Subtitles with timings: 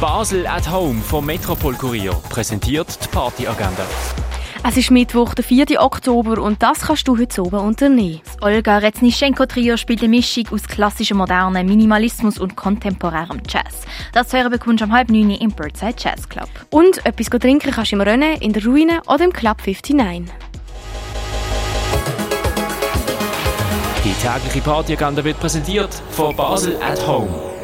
[0.00, 3.84] Basel at Home vom Metropol Kurier präsentiert die Partyagenda.
[4.66, 5.78] Es ist Mittwoch, der 4.
[5.78, 8.22] Oktober und das kannst du heute oben unternehmen.
[8.24, 13.82] Das Olga Reznischenko-Trio spielt eine Mischung aus klassischem modernen Minimalismus und kontemporärem Jazz.
[14.14, 16.48] Das zu hören bekommst du um halb neun im Birdside Jazz Club.
[16.70, 20.24] Und etwas trinken kannst du im Rennen, in der Ruine oder im Club 59.
[24.02, 27.49] Die tägliche Partyagenda wird präsentiert von Basel at Home.